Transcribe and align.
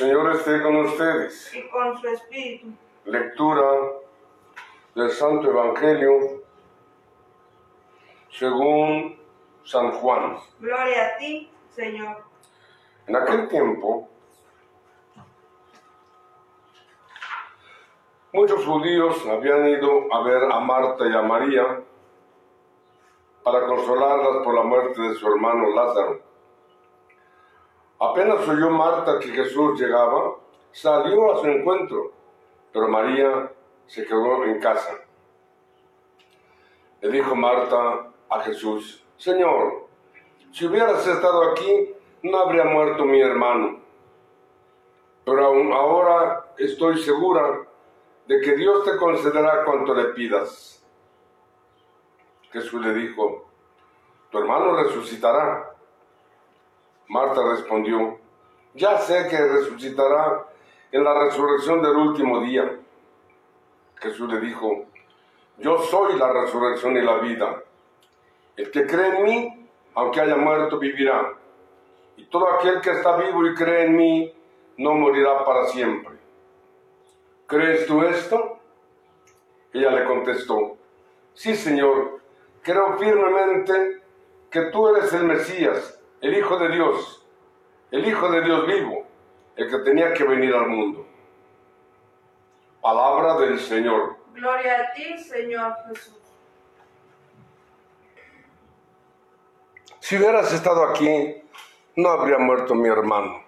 Señor 0.00 0.34
esté 0.34 0.62
con 0.62 0.76
ustedes. 0.76 1.54
y 1.54 1.68
con 1.68 2.00
su 2.00 2.08
espíritu. 2.08 2.68
Lectura 3.04 3.70
del 4.94 5.10
Santo 5.10 5.50
Evangelio 5.50 6.42
según 8.30 9.20
San 9.62 9.90
Juan. 9.90 10.38
Gloria 10.58 11.06
a 11.06 11.16
ti, 11.18 11.50
Señor. 11.68 12.16
En 13.08 13.16
aquel 13.16 13.46
tiempo, 13.48 14.08
muchos 18.32 18.64
judíos 18.64 19.22
habían 19.26 19.68
ido 19.68 20.14
a 20.14 20.22
ver 20.22 20.50
a 20.50 20.60
Marta 20.60 21.06
y 21.06 21.12
a 21.12 21.20
María 21.20 21.82
para 23.44 23.66
consolarlas 23.66 24.44
por 24.44 24.54
la 24.54 24.62
muerte 24.62 24.98
de 25.02 25.14
su 25.16 25.28
hermano 25.28 25.68
Lázaro. 25.74 26.29
Apenas 28.00 28.48
oyó 28.48 28.70
Marta 28.70 29.18
que 29.18 29.28
Jesús 29.28 29.78
llegaba, 29.78 30.36
salió 30.72 31.32
a 31.32 31.40
su 31.40 31.46
encuentro, 31.46 32.12
pero 32.72 32.88
María 32.88 33.52
se 33.86 34.06
quedó 34.06 34.42
en 34.44 34.58
casa. 34.58 34.94
Le 37.02 37.10
dijo 37.10 37.34
Marta 37.36 38.10
a 38.30 38.40
Jesús, 38.40 39.04
Señor, 39.18 39.86
si 40.50 40.66
hubieras 40.66 41.06
estado 41.06 41.50
aquí, 41.50 41.94
no 42.22 42.38
habría 42.38 42.64
muerto 42.64 43.04
mi 43.04 43.20
hermano. 43.20 43.80
Pero 45.24 45.46
aún 45.46 45.70
ahora 45.70 46.54
estoy 46.56 46.98
segura 47.02 47.66
de 48.26 48.40
que 48.40 48.56
Dios 48.56 48.82
te 48.84 48.96
concederá 48.96 49.62
cuanto 49.64 49.94
le 49.94 50.04
pidas. 50.14 50.82
Jesús 52.50 52.80
le 52.84 52.94
dijo, 52.94 53.44
tu 54.30 54.38
hermano 54.38 54.74
resucitará. 54.76 55.69
Marta 57.10 57.42
respondió, 57.42 58.20
ya 58.72 58.98
sé 58.98 59.26
que 59.28 59.36
resucitará 59.36 60.46
en 60.92 61.02
la 61.02 61.24
resurrección 61.24 61.82
del 61.82 61.96
último 61.96 62.38
día. 62.40 62.78
Jesús 63.96 64.32
le 64.32 64.38
dijo, 64.38 64.84
yo 65.58 65.78
soy 65.78 66.16
la 66.16 66.32
resurrección 66.32 66.96
y 66.96 67.02
la 67.02 67.18
vida. 67.18 67.64
El 68.56 68.70
que 68.70 68.86
cree 68.86 69.16
en 69.16 69.24
mí, 69.24 69.68
aunque 69.94 70.20
haya 70.20 70.36
muerto, 70.36 70.78
vivirá. 70.78 71.34
Y 72.16 72.26
todo 72.26 72.48
aquel 72.48 72.80
que 72.80 72.92
está 72.92 73.16
vivo 73.16 73.44
y 73.44 73.56
cree 73.56 73.86
en 73.86 73.96
mí, 73.96 74.32
no 74.76 74.94
morirá 74.94 75.44
para 75.44 75.66
siempre. 75.66 76.16
¿Crees 77.48 77.86
tú 77.88 78.02
esto? 78.02 78.60
Ella 79.72 79.90
le 79.90 80.04
contestó, 80.04 80.76
sí, 81.34 81.56
Señor, 81.56 82.20
creo 82.62 82.96
firmemente 82.98 84.00
que 84.48 84.60
tú 84.66 84.94
eres 84.94 85.12
el 85.12 85.24
Mesías, 85.24 85.99
el 86.20 86.36
Hijo 86.36 86.56
de 86.58 86.68
Dios, 86.68 87.26
el 87.90 88.06
Hijo 88.06 88.30
de 88.30 88.42
Dios 88.42 88.66
vivo, 88.66 89.06
el 89.56 89.70
que 89.70 89.78
tenía 89.78 90.12
que 90.12 90.24
venir 90.24 90.54
al 90.54 90.68
mundo. 90.68 91.06
Palabra 92.80 93.38
del 93.38 93.58
Señor. 93.58 94.16
Gloria 94.32 94.80
a 94.80 94.92
ti, 94.92 95.18
Señor 95.18 95.74
Jesús. 95.88 96.16
Si 99.98 100.16
hubieras 100.16 100.52
estado 100.52 100.84
aquí, 100.84 101.42
no 101.96 102.08
habría 102.08 102.38
muerto 102.38 102.74
mi 102.74 102.88
hermano. 102.88 103.44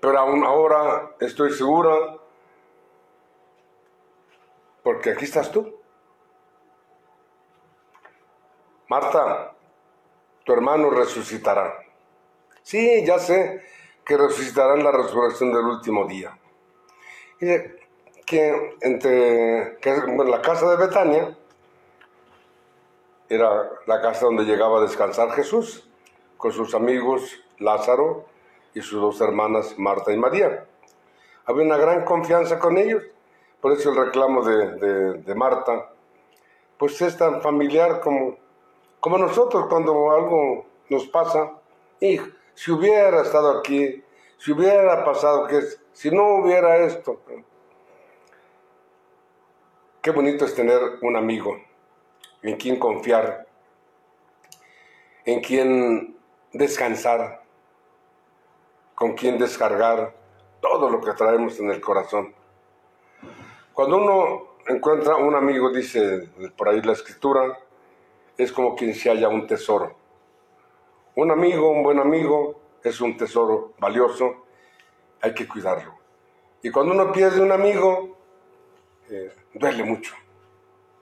Pero 0.00 0.18
aún 0.18 0.44
ahora 0.44 1.10
estoy 1.20 1.52
segura, 1.52 2.18
porque 4.82 5.10
aquí 5.10 5.24
estás 5.24 5.50
tú. 5.50 5.78
Marta, 8.88 9.49
tu 10.44 10.52
hermano 10.52 10.90
resucitará. 10.90 11.74
Sí, 12.62 13.04
ya 13.04 13.18
sé 13.18 13.62
que 14.04 14.16
resucitará 14.16 14.74
en 14.74 14.84
la 14.84 14.92
resurrección 14.92 15.52
del 15.52 15.64
último 15.64 16.06
día. 16.06 16.36
Y 17.40 17.46
que 18.26 18.76
entre 18.80 19.78
bueno, 20.14 20.24
la 20.24 20.42
casa 20.42 20.70
de 20.70 20.76
Betania 20.76 21.36
era 23.28 23.70
la 23.86 24.00
casa 24.00 24.26
donde 24.26 24.44
llegaba 24.44 24.78
a 24.78 24.82
descansar 24.82 25.30
Jesús 25.32 25.88
con 26.36 26.52
sus 26.52 26.74
amigos 26.74 27.42
Lázaro 27.58 28.26
y 28.74 28.82
sus 28.82 29.00
dos 29.00 29.20
hermanas 29.20 29.78
Marta 29.78 30.12
y 30.12 30.16
María. 30.16 30.64
Había 31.44 31.64
una 31.64 31.76
gran 31.76 32.04
confianza 32.04 32.58
con 32.58 32.78
ellos, 32.78 33.02
por 33.60 33.72
eso 33.72 33.90
el 33.90 33.96
reclamo 33.96 34.42
de- 34.44 35.14
de 35.22 35.34
Marta, 35.34 35.90
pues 36.78 37.00
es 37.02 37.16
tan 37.16 37.42
familiar 37.42 38.00
como, 38.00 38.36
como 39.00 39.18
nosotros 39.18 39.66
cuando 39.68 40.12
algo 40.12 40.66
nos 40.88 41.06
pasa. 41.06 41.52
Y 41.98 42.20
si 42.54 42.70
hubiera 42.70 43.22
estado 43.22 43.58
aquí, 43.58 44.04
si 44.38 44.52
hubiera 44.52 45.04
pasado, 45.04 45.46
que 45.46 45.60
si 45.92 46.10
no 46.10 46.36
hubiera 46.36 46.76
esto, 46.78 47.20
qué 50.02 50.10
bonito 50.10 50.44
es 50.44 50.54
tener 50.54 50.80
un 51.02 51.16
amigo 51.16 51.56
en 52.42 52.56
quien 52.56 52.78
confiar, 52.78 53.46
en 55.24 55.40
quien 55.40 56.16
descansar, 56.52 57.42
con 58.94 59.14
quien 59.14 59.38
descargar 59.38 60.14
todo 60.60 60.90
lo 60.90 61.00
que 61.00 61.12
traemos 61.12 61.58
en 61.58 61.70
el 61.70 61.80
corazón. 61.80 62.34
Cuando 63.72 63.96
uno 63.96 64.56
encuentra 64.66 65.16
un 65.16 65.34
amigo, 65.34 65.70
dice 65.70 66.28
por 66.56 66.68
ahí 66.68 66.82
la 66.82 66.92
escritura, 66.92 67.58
es 68.42 68.52
como 68.52 68.74
quien 68.74 68.94
se 68.94 69.10
halla 69.10 69.28
un 69.28 69.46
tesoro. 69.46 69.96
Un 71.14 71.30
amigo, 71.30 71.70
un 71.70 71.82
buen 71.82 71.98
amigo, 71.98 72.60
es 72.82 73.00
un 73.00 73.16
tesoro 73.16 73.74
valioso, 73.78 74.46
hay 75.20 75.34
que 75.34 75.46
cuidarlo. 75.46 75.94
Y 76.62 76.70
cuando 76.70 76.94
uno 76.94 77.12
pierde 77.12 77.40
un 77.40 77.52
amigo, 77.52 78.16
eh, 79.08 79.34
duele 79.54 79.84
mucho 79.84 80.14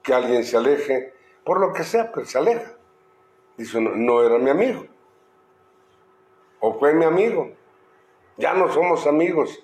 que 0.02 0.14
alguien 0.14 0.44
se 0.44 0.56
aleje, 0.56 1.14
por 1.44 1.60
lo 1.60 1.72
que 1.72 1.84
sea, 1.84 2.10
pero 2.12 2.26
se 2.26 2.38
aleja. 2.38 2.72
Dice 3.56 3.78
uno, 3.78 3.90
no 3.94 4.22
era 4.22 4.38
mi 4.38 4.50
amigo. 4.50 4.86
O 6.60 6.78
fue 6.78 6.94
mi 6.94 7.04
amigo. 7.04 7.50
Ya 8.36 8.54
no 8.54 8.72
somos 8.72 9.06
amigos. 9.06 9.62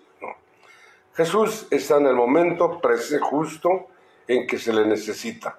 Jesús 1.15 1.69
está 1.71 1.99
en 1.99 2.07
el 2.07 2.15
momento 2.15 2.81
justo 3.21 3.87
en 4.27 4.47
que 4.47 4.59
se 4.59 4.73
le 4.73 4.85
necesita. 4.85 5.59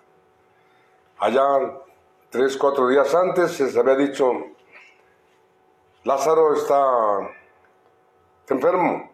Allá, 1.17 1.79
tres, 2.35 2.57
cuatro 2.57 2.89
días 2.89 3.15
antes, 3.15 3.51
se 3.51 3.63
les 3.63 3.77
había 3.77 3.95
dicho, 3.95 4.29
Lázaro 6.03 6.53
está 6.53 7.31
enfermo. 8.49 9.09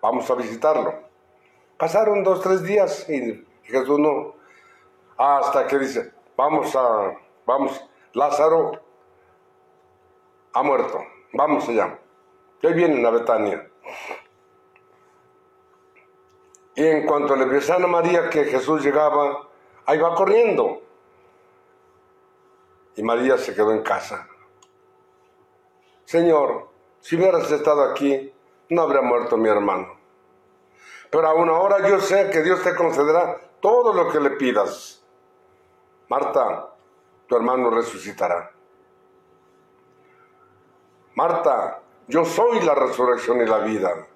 Vamos 0.00 0.28
a 0.28 0.34
visitarlo. 0.34 0.94
Pasaron 1.78 2.24
dos, 2.24 2.40
tres 2.40 2.64
días 2.64 3.08
y 3.08 3.46
Jesús 3.62 4.00
no. 4.00 4.34
Hasta 5.16 5.68
que 5.68 5.78
dice, 5.78 6.12
vamos 6.36 6.74
a, 6.74 7.16
vamos, 7.46 7.88
Lázaro 8.14 8.72
ha 10.54 10.62
muerto, 10.64 11.04
vamos 11.34 11.68
allá. 11.68 12.00
Y 12.62 12.66
ahí 12.66 12.74
vienen 12.74 13.06
a 13.06 13.10
Betania. 13.10 13.70
Y 16.74 16.84
en 16.84 17.06
cuanto 17.06 17.36
le 17.36 17.44
avisaron 17.44 17.84
a 17.84 17.86
María 17.86 18.28
que 18.28 18.44
Jesús 18.44 18.82
llegaba, 18.84 19.48
ahí 19.86 19.98
va 19.98 20.16
corriendo. 20.16 20.81
Y 22.96 23.02
María 23.02 23.38
se 23.38 23.54
quedó 23.54 23.72
en 23.72 23.82
casa. 23.82 24.28
Señor, 26.04 26.68
si 27.00 27.16
hubieras 27.16 27.50
estado 27.50 27.82
aquí, 27.84 28.32
no 28.68 28.82
habría 28.82 29.02
muerto 29.02 29.36
mi 29.36 29.48
hermano. 29.48 29.96
Pero 31.10 31.28
aún 31.28 31.48
ahora 31.48 31.88
yo 31.88 32.00
sé 32.00 32.30
que 32.30 32.42
Dios 32.42 32.62
te 32.62 32.74
concederá 32.74 33.40
todo 33.60 33.92
lo 33.92 34.10
que 34.10 34.20
le 34.20 34.30
pidas. 34.30 35.04
Marta, 36.08 36.74
tu 37.26 37.36
hermano 37.36 37.70
resucitará. 37.70 38.52
Marta, 41.14 41.82
yo 42.08 42.24
soy 42.24 42.60
la 42.60 42.74
resurrección 42.74 43.40
y 43.40 43.46
la 43.46 43.58
vida. 43.58 44.06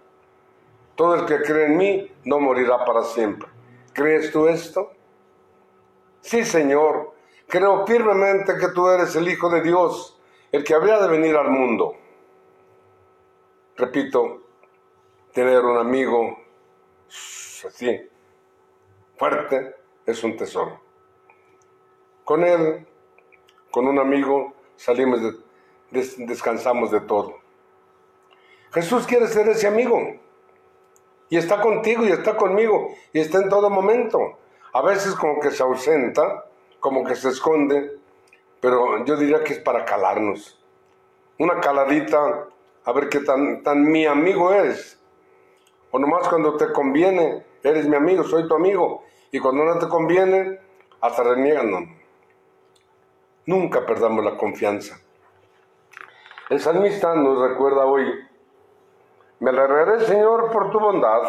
Todo 0.94 1.14
el 1.14 1.26
que 1.26 1.42
cree 1.42 1.66
en 1.66 1.76
mí 1.76 2.12
no 2.24 2.40
morirá 2.40 2.84
para 2.84 3.02
siempre. 3.04 3.48
¿Crees 3.92 4.32
tú 4.32 4.48
esto? 4.48 4.92
Sí, 6.20 6.44
Señor. 6.44 7.15
Creo 7.48 7.86
firmemente 7.86 8.56
que 8.58 8.68
tú 8.68 8.88
eres 8.88 9.14
el 9.16 9.28
Hijo 9.28 9.48
de 9.48 9.62
Dios, 9.62 10.20
el 10.50 10.64
que 10.64 10.74
habría 10.74 10.98
de 10.98 11.08
venir 11.08 11.36
al 11.36 11.50
mundo. 11.50 11.96
Repito, 13.76 14.42
tener 15.32 15.64
un 15.64 15.76
amigo 15.76 16.38
así 17.08 18.08
fuerte, 19.16 19.76
es 20.04 20.24
un 20.24 20.36
tesoro. 20.36 20.80
Con 22.24 22.42
él, 22.42 22.86
con 23.70 23.86
un 23.86 23.98
amigo, 23.98 24.54
salimos, 24.76 25.20
descansamos 25.90 26.90
de 26.90 27.00
todo. 27.00 27.38
Jesús 28.72 29.06
quiere 29.06 29.26
ser 29.28 29.48
ese 29.48 29.66
amigo. 29.66 30.00
Y 31.28 31.36
está 31.36 31.60
contigo 31.60 32.04
y 32.04 32.12
está 32.12 32.36
conmigo 32.36 32.94
y 33.12 33.20
está 33.20 33.38
en 33.38 33.48
todo 33.48 33.70
momento. 33.70 34.38
A 34.72 34.82
veces 34.82 35.14
como 35.14 35.40
que 35.40 35.50
se 35.50 35.62
ausenta, 35.62 36.46
como 36.86 37.02
que 37.02 37.16
se 37.16 37.30
esconde, 37.30 37.98
pero 38.60 39.04
yo 39.04 39.16
diría 39.16 39.42
que 39.42 39.54
es 39.54 39.58
para 39.58 39.84
calarnos. 39.84 40.56
Una 41.36 41.58
caladita, 41.58 42.46
a 42.84 42.92
ver 42.92 43.08
qué 43.08 43.18
tan, 43.18 43.64
tan 43.64 43.82
mi 43.82 44.06
amigo 44.06 44.52
eres. 44.52 44.96
O 45.90 45.98
nomás 45.98 46.28
cuando 46.28 46.56
te 46.56 46.72
conviene, 46.72 47.44
eres 47.64 47.88
mi 47.88 47.96
amigo, 47.96 48.22
soy 48.22 48.46
tu 48.46 48.54
amigo. 48.54 49.02
Y 49.32 49.40
cuando 49.40 49.64
no 49.64 49.80
te 49.80 49.88
conviene, 49.88 50.60
hasta 51.00 51.24
reniegan. 51.24 51.98
Nunca 53.46 53.84
perdamos 53.84 54.24
la 54.24 54.36
confianza. 54.36 55.00
El 56.50 56.60
salmista 56.60 57.16
nos 57.16 57.50
recuerda 57.50 57.84
hoy, 57.84 58.06
me 59.40 59.50
alegraré 59.50 60.04
Señor 60.04 60.52
por 60.52 60.70
tu 60.70 60.78
bondad. 60.78 61.22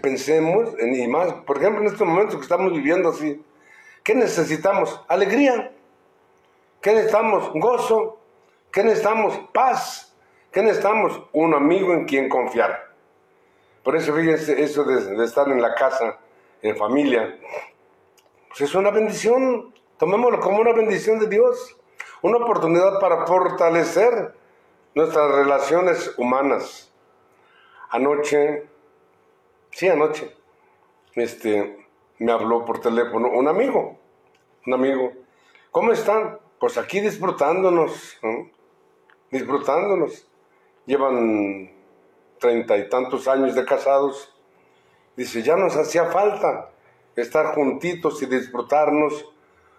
Pensemos 0.00 0.70
en 0.78 0.94
y 0.94 1.06
más, 1.08 1.32
por 1.44 1.58
ejemplo, 1.58 1.82
en 1.82 1.88
este 1.88 2.04
momento 2.04 2.36
que 2.36 2.42
estamos 2.42 2.72
viviendo 2.72 3.08
así, 3.10 3.44
¿qué 4.02 4.14
necesitamos? 4.14 5.00
Alegría. 5.08 5.72
¿Qué 6.80 6.92
necesitamos? 6.92 7.50
Gozo. 7.54 8.18
¿Qué 8.70 8.82
necesitamos? 8.82 9.38
Paz. 9.52 10.14
¿Qué 10.50 10.62
necesitamos? 10.62 11.22
Un 11.32 11.54
amigo 11.54 11.92
en 11.92 12.04
quien 12.04 12.28
confiar. 12.28 12.92
Por 13.82 13.96
eso, 13.96 14.14
fíjense, 14.14 14.62
eso 14.62 14.84
de, 14.84 15.24
estar 15.24 15.48
en 15.48 15.60
la 15.60 15.74
casa, 15.74 16.18
en 16.60 16.76
familia, 16.76 17.38
pues 18.48 18.62
es 18.62 18.74
una 18.74 18.90
bendición. 18.90 19.74
Tomémoslo 19.98 20.40
como 20.40 20.60
una 20.60 20.72
bendición 20.72 21.18
de 21.18 21.28
Dios. 21.28 21.76
Una 22.22 22.38
oportunidad 22.38 23.00
para 23.00 23.26
fortalecer 23.26 24.34
nuestras 24.94 25.30
relaciones 25.32 26.14
humanas. 26.18 26.92
Anoche, 27.90 28.68
sí, 29.72 29.88
anoche, 29.88 30.32
este, 31.14 31.86
me 32.18 32.32
habló 32.32 32.64
por 32.64 32.80
teléfono 32.80 33.28
un 33.28 33.48
amigo, 33.48 33.98
un 34.66 34.74
amigo. 34.74 35.12
¿Cómo 35.72 35.92
están? 35.92 36.38
Pues 36.60 36.78
aquí 36.78 37.00
disfrutándonos, 37.00 38.18
disfrutándonos. 39.30 40.28
Llevan 40.86 41.72
treinta 42.38 42.76
y 42.76 42.88
tantos 42.88 43.26
años 43.26 43.54
de 43.54 43.64
casados. 43.64 44.32
Dice, 45.16 45.42
ya 45.42 45.56
nos 45.56 45.76
hacía 45.76 46.06
falta 46.06 46.70
estar 47.16 47.54
juntitos 47.54 48.22
y 48.22 48.26
disfrutarnos 48.26 49.28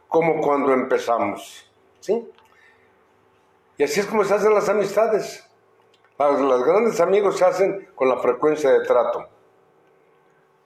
como 0.07 0.42
cuando 0.42 0.74
empezamos. 0.74 1.69
¿Sí? 2.00 2.30
Y 3.78 3.84
así 3.84 4.00
es 4.00 4.06
como 4.06 4.24
se 4.24 4.34
hacen 4.34 4.54
las 4.54 4.69
amistades. 4.69 5.50
Los, 6.19 6.63
grandes 6.63 7.00
amigos 7.00 7.38
se 7.38 7.45
hacen 7.45 7.90
con 7.95 8.07
la 8.07 8.18
frecuencia 8.18 8.72
de 8.72 8.86
trato. 8.86 9.28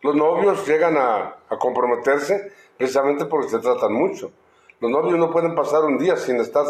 Los 0.02 0.16
novios 0.16 0.68
llegan 0.68 0.96
a, 0.98 1.38
comprometerse 1.60 2.52
precisamente 2.78 3.26
porque 3.26 3.50
se 3.50 3.60
tratan 3.60 3.94
mucho. 3.94 4.32
Los 4.80 4.92
novios 4.92 5.18
no 5.18 5.32
pueden 5.32 5.56
pasar 5.56 5.84
un 5.84 5.98
día 5.98 6.18
sin 6.18 6.40
estar 6.40 6.66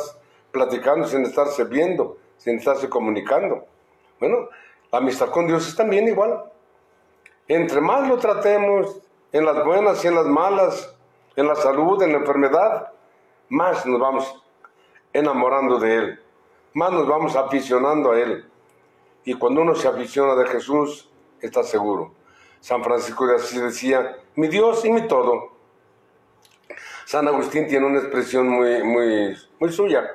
platicando, 0.52 1.08
sin 1.08 1.26
estarse 1.26 1.66
viendo, 1.66 2.18
sin 2.38 2.58
estarse 2.58 2.88
comunicando. 2.88 3.66
Bueno, 4.20 4.50
la 4.92 5.00
amistad 5.00 5.30
con 5.30 5.48
Dios 5.48 5.68
es 5.68 5.76
también 5.76 6.08
igual. 6.08 6.46
Entre 7.48 7.82
más 7.82 8.08
lo 8.08 8.18
tratemos, 8.18 9.02
en 9.32 9.46
las 9.46 9.64
buenas 9.66 10.04
y 10.04 10.08
en 10.08 10.16
las 10.16 10.26
malas, 10.26 10.96
en 11.36 11.48
la 11.48 11.56
salud, 11.56 12.02
en 12.02 12.14
la 12.14 12.20
enfermedad, 12.20 12.92
más 13.50 13.86
nos 13.86 14.00
vamos 14.00 14.44
enamorando 15.14 15.80
de 15.80 15.96
Él, 15.96 16.20
más 16.74 16.92
nos 16.92 17.08
vamos 17.08 17.36
aficionando 17.36 18.12
a 18.12 18.20
Él. 18.20 18.50
Y 19.26 19.34
cuando 19.34 19.62
uno 19.62 19.76
se 19.76 19.88
aficiona 19.88 20.36
de 20.36 20.48
Jesús, 20.48 21.10
está 21.42 21.64
seguro. 21.64 22.12
San 22.68 22.84
Francisco 22.84 23.26
de 23.26 23.36
Asís 23.36 23.62
decía, 23.62 24.18
mi 24.36 24.50
Dios 24.50 24.84
y 24.84 24.92
mi 24.92 25.08
todo. 25.08 25.54
San 27.06 27.26
Agustín 27.26 27.66
tiene 27.66 27.86
una 27.86 28.00
expresión 28.00 28.50
muy, 28.50 28.84
muy, 28.84 29.38
muy 29.58 29.72
suya, 29.72 30.06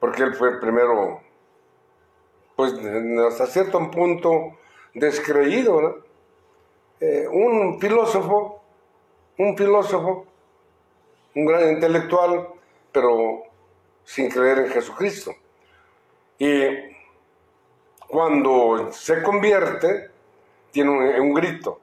porque 0.00 0.24
él 0.24 0.34
fue 0.34 0.58
primero, 0.60 1.20
pues 2.56 2.74
hasta 3.28 3.46
cierto 3.46 3.88
punto, 3.88 4.58
descreído. 4.94 6.02
Eh, 6.98 7.28
un 7.30 7.78
filósofo, 7.78 8.60
un 9.38 9.56
filósofo, 9.56 10.26
un 11.36 11.46
gran 11.46 11.70
intelectual, 11.70 12.48
pero 12.90 13.44
sin 14.02 14.28
creer 14.28 14.58
en 14.58 14.70
Jesucristo. 14.70 15.32
Y 16.36 16.66
cuando 18.08 18.90
se 18.90 19.22
convierte, 19.22 20.17
tiene 20.70 21.20
un, 21.20 21.34
grito. 21.34 21.80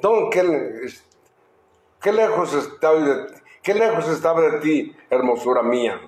Don, 0.00 0.30
¿qué, 0.30 0.42
lejos 2.12 2.54
estaba 2.54 2.98
de, 2.98 3.26
qué 3.62 3.74
lejos 3.74 4.08
estaba 4.08 4.40
de 4.40 4.60
ti, 4.60 4.96
hermosura 5.10 5.62
mía? 5.62 6.00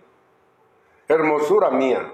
Hermosura 1.09 1.71
mía. 1.71 2.13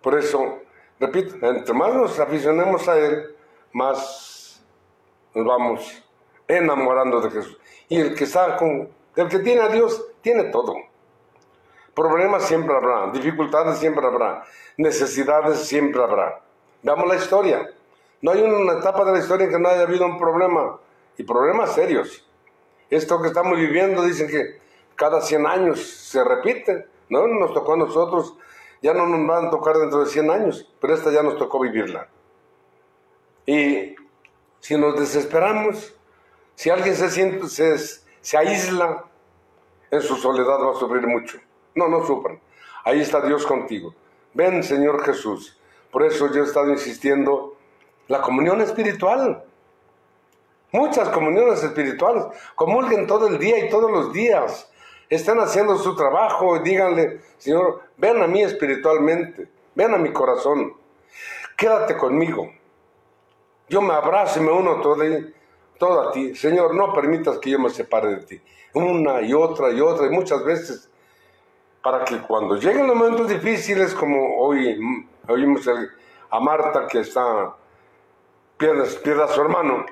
Por 0.00 0.18
eso, 0.18 0.60
repito, 1.00 1.34
entre 1.46 1.74
más 1.74 1.94
nos 1.94 2.18
aficionemos 2.18 2.88
a 2.88 2.98
Él, 2.98 3.34
más 3.72 4.62
nos 5.34 5.46
vamos 5.46 6.02
enamorando 6.46 7.20
de 7.20 7.30
Jesús. 7.30 7.58
Y 7.88 8.00
el 8.00 8.14
que 8.14 8.24
está 8.24 8.56
con, 8.56 8.88
el 9.16 9.28
que 9.28 9.38
tiene 9.38 9.62
a 9.62 9.68
Dios, 9.68 10.04
tiene 10.20 10.44
todo. 10.44 10.74
Problemas 11.94 12.44
siempre 12.44 12.74
habrá, 12.74 13.10
dificultades 13.12 13.78
siempre 13.78 14.04
habrá, 14.04 14.44
necesidades 14.76 15.60
siempre 15.60 16.02
habrá. 16.02 16.40
Veamos 16.82 17.06
la 17.06 17.16
historia. 17.16 17.70
No 18.20 18.32
hay 18.32 18.42
una 18.42 18.78
etapa 18.78 19.04
de 19.04 19.12
la 19.12 19.18
historia 19.18 19.46
en 19.46 19.52
que 19.52 19.58
no 19.58 19.68
haya 19.68 19.82
habido 19.82 20.06
un 20.06 20.18
problema, 20.18 20.78
y 21.16 21.22
problemas 21.22 21.74
serios. 21.74 22.26
Esto 22.90 23.20
que 23.20 23.28
estamos 23.28 23.58
viviendo, 23.58 24.02
dicen 24.02 24.28
que 24.28 24.60
cada 24.96 25.20
100 25.20 25.46
años 25.46 25.80
se 25.82 26.22
repite, 26.24 26.86
¿no? 27.08 27.26
Nos 27.26 27.52
tocó 27.54 27.74
a 27.74 27.76
nosotros, 27.76 28.36
ya 28.82 28.92
no 28.92 29.06
nos 29.06 29.26
van 29.26 29.46
a 29.46 29.50
tocar 29.50 29.76
dentro 29.76 30.00
de 30.00 30.06
100 30.06 30.30
años, 30.30 30.72
pero 30.80 30.94
esta 30.94 31.10
ya 31.10 31.22
nos 31.22 31.36
tocó 31.38 31.60
vivirla. 31.60 32.08
Y 33.46 33.94
si 34.60 34.76
nos 34.76 34.98
desesperamos, 34.98 35.94
si 36.54 36.70
alguien 36.70 36.94
se 36.94 37.10
siente, 37.10 37.48
se, 37.48 37.76
se 37.78 38.36
aísla, 38.36 39.04
en 39.90 40.00
su 40.00 40.16
soledad 40.16 40.60
va 40.60 40.72
a 40.72 40.78
sufrir 40.78 41.06
mucho. 41.06 41.38
No, 41.74 41.88
no 41.88 42.06
sufran. 42.06 42.40
Ahí 42.84 43.00
está 43.00 43.20
Dios 43.20 43.46
contigo. 43.46 43.94
Ven, 44.34 44.62
Señor 44.62 45.02
Jesús. 45.04 45.58
Por 45.90 46.02
eso 46.02 46.30
yo 46.32 46.42
he 46.42 46.46
estado 46.46 46.70
insistiendo, 46.70 47.56
la 48.08 48.20
comunión 48.20 48.60
espiritual. 48.60 49.44
Muchas 50.72 51.08
comuniones 51.10 51.62
espirituales. 51.62 52.24
Comulguen 52.54 53.06
todo 53.06 53.28
el 53.28 53.38
día 53.38 53.64
y 53.64 53.70
todos 53.70 53.90
los 53.90 54.12
días. 54.12 54.70
Están 55.08 55.38
haciendo 55.38 55.76
su 55.78 55.94
trabajo 55.94 56.58
díganle, 56.58 57.20
Señor, 57.38 57.82
ven 57.96 58.20
a 58.22 58.26
mí 58.26 58.42
espiritualmente. 58.42 59.48
Ven 59.74 59.94
a 59.94 59.98
mi 59.98 60.12
corazón. 60.12 60.74
Quédate 61.56 61.96
conmigo. 61.96 62.50
Yo 63.68 63.80
me 63.80 63.94
abrazo 63.94 64.40
y 64.40 64.42
me 64.42 64.52
uno 64.52 64.80
todo, 64.80 65.02
todo 65.78 66.08
a 66.08 66.12
ti. 66.12 66.34
Señor, 66.34 66.74
no 66.74 66.92
permitas 66.92 67.38
que 67.38 67.50
yo 67.50 67.58
me 67.58 67.70
separe 67.70 68.08
de 68.16 68.24
ti. 68.24 68.40
Una 68.74 69.22
y 69.22 69.32
otra 69.32 69.70
y 69.70 69.80
otra 69.80 70.06
y 70.06 70.10
muchas 70.10 70.44
veces 70.44 70.90
para 71.84 72.02
que 72.02 72.18
cuando 72.22 72.56
lleguen 72.56 72.86
los 72.86 72.96
momentos 72.96 73.28
difíciles, 73.28 73.92
como 73.92 74.38
hoy 74.38 75.06
oímos 75.28 75.68
a 76.30 76.40
Marta 76.40 76.86
que 76.86 77.00
está, 77.00 77.54
pierde, 78.56 78.84
a 79.22 79.28
su 79.28 79.40
hermano, 79.42 79.84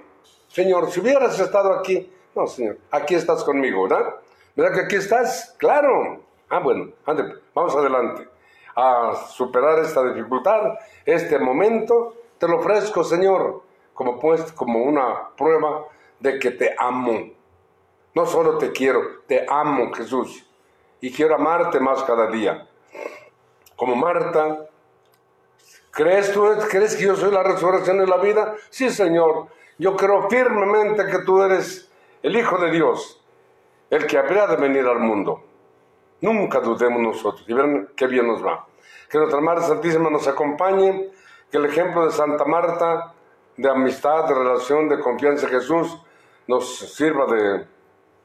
Señor, 0.49 0.91
si 0.91 1.01
hubieras 1.01 1.39
estado 1.39 1.75
aquí, 1.75 2.11
no, 2.35 2.47
Señor, 2.47 2.79
aquí 2.91 3.15
estás 3.15 3.45
conmigo, 3.45 3.83
¿verdad? 3.83 4.15
¿Verdad 4.57 4.75
que 4.75 4.81
aquí 4.87 4.97
estás? 4.97 5.55
Claro. 5.59 6.23
Ah, 6.49 6.61
bueno, 6.61 6.93
vamos 7.55 7.77
adelante. 7.77 8.27
A 8.75 9.15
superar 9.29 9.79
esta 9.81 10.03
dificultad, 10.03 10.79
este 11.05 11.39
momento, 11.39 12.15
te 12.39 12.49
lo 12.49 12.57
ofrezco, 12.57 13.05
Señor, 13.05 13.65
como 13.93 14.19
pues, 14.19 14.51
como 14.53 14.83
una 14.83 15.29
prueba 15.37 15.85
de 16.21 16.39
que 16.39 16.53
te 16.53 16.75
amo. 16.79 17.33
No 18.15 18.25
solo 18.25 18.57
te 18.57 18.73
quiero, 18.73 19.03
te 19.27 19.45
amo, 19.47 19.93
Jesús 19.93 20.49
y 21.03 21.13
quiero 21.13 21.35
amarte 21.35 21.81
más 21.81 22.03
cada 22.05 22.29
día. 22.29 22.67
Como 23.77 23.97
Marta, 23.97 24.69
¿crees 25.91 26.33
tú, 26.33 26.47
crees 26.71 26.97
que 26.97 27.03
yo 27.03 27.17
soy 27.17 27.33
la 27.33 27.43
resurrección 27.43 27.99
de 27.99 28.07
la 28.07 28.19
vida? 28.19 28.55
Sí, 28.71 28.89
Señor. 28.89 29.49
Yo 29.79 29.97
creo 29.97 30.31
firmemente 30.31 31.05
que 31.07 31.19
tú 31.25 31.43
eres 31.43 31.91
el 32.23 32.37
Hijo 32.37 32.57
de 32.59 32.71
Dios, 32.71 33.21
el 33.91 34.07
que 34.07 34.17
habría 34.17 34.47
de 34.47 34.55
venir 34.55 34.87
al 34.87 35.01
mundo. 35.01 35.43
Nunca 36.21 36.61
dudemos 36.61 37.03
nosotros 37.03 37.45
y 37.49 37.53
verán 37.53 37.89
qué 37.97 38.07
bien 38.07 38.29
nos 38.29 38.45
va. 38.47 38.65
Que 39.11 39.19
nuestra 39.19 39.41
Madre 39.41 39.63
Santísima 39.63 40.09
nos 40.09 40.29
acompañe, 40.29 41.11
Que 41.51 41.59
el 41.59 41.65
ejemplo 41.65 42.07
de 42.07 42.13
Santa 42.13 42.45
Marta, 42.45 43.13
de 43.57 43.69
amistad, 43.69 44.29
de 44.29 44.35
relación, 44.35 44.89
de 44.89 45.01
confianza 45.01 45.47
en 45.47 45.53
Jesús, 45.53 46.01
nos 46.47 46.79
sirva 46.95 47.27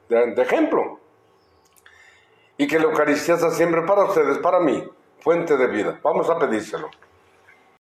de 0.08 0.42
ejemplo. 0.42 1.00
Y 2.58 2.66
que 2.66 2.78
la 2.78 2.84
Eucaristía 2.84 3.38
sea 3.38 3.50
siempre 3.50 3.82
para 3.82 4.04
ustedes, 4.04 4.38
para 4.38 4.60
mí, 4.60 4.84
fuente 5.20 5.56
de 5.56 5.68
vida. 5.68 6.00
Vamos 6.02 6.28
a 6.28 6.38
pedírselo. 6.38 6.90